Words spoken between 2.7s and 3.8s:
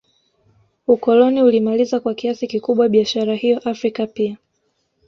biashara hiyo